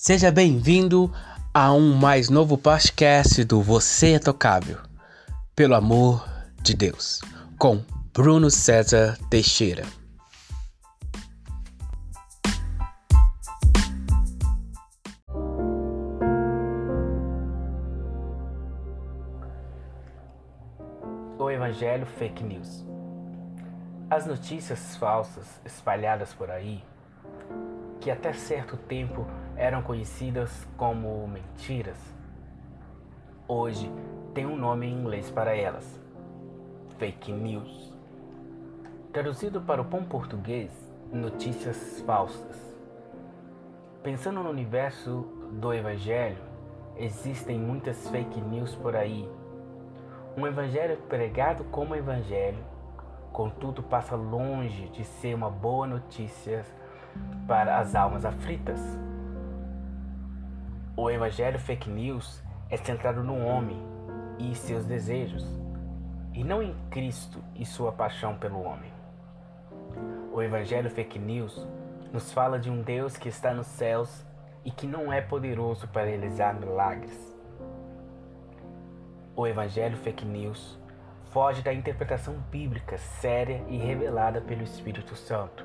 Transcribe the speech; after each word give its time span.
Seja 0.00 0.30
bem-vindo 0.30 1.12
a 1.52 1.72
um 1.72 1.92
mais 1.92 2.30
novo 2.30 2.56
podcast 2.56 3.42
do 3.44 3.60
Você 3.60 4.12
é 4.12 4.18
Tocável, 4.20 4.78
pelo 5.56 5.74
amor 5.74 6.24
de 6.62 6.72
Deus, 6.72 7.20
com 7.58 7.82
Bruno 8.14 8.48
César 8.48 9.18
Teixeira. 9.28 9.82
O 21.36 21.50
Evangelho 21.50 22.06
Fake 22.06 22.44
News. 22.44 22.86
As 24.08 24.24
notícias 24.26 24.94
falsas 24.94 25.60
espalhadas 25.66 26.32
por 26.32 26.52
aí, 26.52 26.84
que 28.00 28.12
até 28.12 28.32
certo 28.32 28.76
tempo 28.76 29.26
eram 29.58 29.82
conhecidas 29.82 30.66
como 30.76 31.26
mentiras, 31.26 31.98
hoje 33.48 33.90
tem 34.32 34.46
um 34.46 34.56
nome 34.56 34.86
em 34.86 34.92
inglês 34.92 35.30
para 35.32 35.54
elas: 35.54 36.00
fake 36.96 37.32
news. 37.32 37.92
Traduzido 39.12 39.60
para 39.60 39.80
o 39.80 39.84
bom 39.84 40.04
português, 40.04 40.70
notícias 41.12 42.00
falsas. 42.06 42.56
Pensando 44.00 44.44
no 44.44 44.50
universo 44.50 45.26
do 45.54 45.74
Evangelho, 45.74 46.38
existem 46.96 47.58
muitas 47.58 48.08
fake 48.10 48.40
news 48.40 48.76
por 48.76 48.94
aí. 48.94 49.28
Um 50.36 50.46
Evangelho 50.46 50.98
pregado 51.08 51.64
como 51.64 51.96
Evangelho, 51.96 52.62
contudo, 53.32 53.82
passa 53.82 54.14
longe 54.14 54.88
de 54.90 55.04
ser 55.04 55.34
uma 55.34 55.50
boa 55.50 55.84
notícia 55.84 56.64
para 57.48 57.78
as 57.78 57.96
almas 57.96 58.24
aflitas. 58.24 58.78
O 61.00 61.08
evangelho 61.08 61.60
fake 61.60 61.88
news 61.88 62.42
é 62.68 62.76
centrado 62.76 63.22
no 63.22 63.38
homem 63.38 63.80
e 64.36 64.52
seus 64.56 64.84
desejos, 64.84 65.46
e 66.34 66.42
não 66.42 66.60
em 66.60 66.74
Cristo 66.90 67.40
e 67.54 67.64
sua 67.64 67.92
paixão 67.92 68.36
pelo 68.36 68.60
homem. 68.60 68.92
O 70.32 70.42
evangelho 70.42 70.90
fake 70.90 71.16
news 71.16 71.64
nos 72.12 72.32
fala 72.32 72.58
de 72.58 72.68
um 72.68 72.82
Deus 72.82 73.16
que 73.16 73.28
está 73.28 73.54
nos 73.54 73.68
céus 73.68 74.26
e 74.64 74.72
que 74.72 74.88
não 74.88 75.12
é 75.12 75.20
poderoso 75.20 75.86
para 75.86 76.08
realizar 76.08 76.52
milagres. 76.58 77.16
O 79.36 79.46
evangelho 79.46 79.96
fake 79.98 80.24
news 80.24 80.80
foge 81.26 81.62
da 81.62 81.72
interpretação 81.72 82.34
bíblica 82.50 82.98
séria 82.98 83.62
e 83.68 83.76
revelada 83.76 84.40
pelo 84.40 84.64
Espírito 84.64 85.14
Santo 85.14 85.64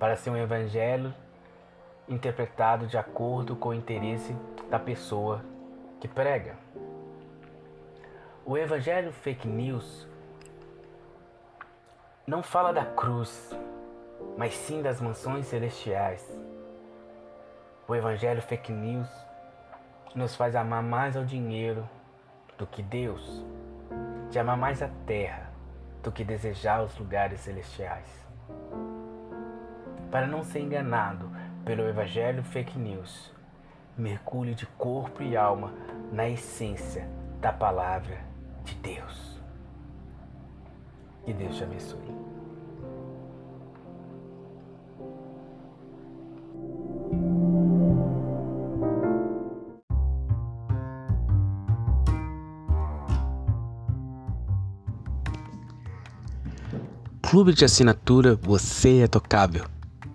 para 0.00 0.16
ser 0.16 0.30
um 0.30 0.36
evangelho 0.36 1.14
interpretado 2.12 2.86
de 2.86 2.96
acordo 2.96 3.56
com 3.56 3.70
o 3.70 3.74
interesse 3.74 4.34
da 4.70 4.78
pessoa 4.78 5.42
que 6.00 6.06
prega. 6.06 6.56
O 8.44 8.56
evangelho 8.58 9.12
fake 9.12 9.46
news 9.46 10.06
não 12.26 12.42
fala 12.42 12.72
da 12.72 12.84
cruz, 12.84 13.56
mas 14.36 14.54
sim 14.54 14.82
das 14.82 15.00
mansões 15.00 15.46
celestiais. 15.46 16.26
O 17.86 17.94
evangelho 17.94 18.42
fake 18.42 18.72
news 18.72 19.08
nos 20.14 20.34
faz 20.36 20.54
amar 20.54 20.82
mais 20.82 21.16
ao 21.16 21.24
dinheiro 21.24 21.88
do 22.58 22.66
que 22.66 22.82
Deus, 22.82 23.44
de 24.30 24.38
amar 24.38 24.56
mais 24.56 24.82
a 24.82 24.88
terra 25.06 25.50
do 26.02 26.10
que 26.10 26.24
desejar 26.24 26.82
os 26.82 26.96
lugares 26.98 27.40
celestiais. 27.40 28.06
Para 30.10 30.26
não 30.26 30.42
ser 30.42 30.60
enganado 30.60 31.30
pelo 31.64 31.88
Evangelho 31.88 32.42
Fake 32.42 32.78
News, 32.78 33.32
mergulhe 33.96 34.54
de 34.54 34.66
corpo 34.66 35.22
e 35.22 35.36
alma 35.36 35.72
na 36.12 36.28
essência 36.28 37.08
da 37.40 37.52
palavra 37.52 38.18
de 38.64 38.74
Deus. 38.76 39.40
Que 41.24 41.32
Deus 41.32 41.56
te 41.56 41.62
abençoe. 41.62 42.00
Clube 57.22 57.54
de 57.54 57.64
assinatura 57.64 58.34
Você 58.34 59.02
é 59.02 59.06
Tocável 59.06 59.71